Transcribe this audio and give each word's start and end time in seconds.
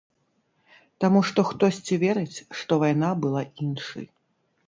Таму 1.05 1.19
што 1.31 1.43
хтосьці 1.49 1.99
верыць, 2.05 2.43
што 2.61 2.81
вайна 2.87 3.09
была 3.27 3.43
іншай. 3.67 4.05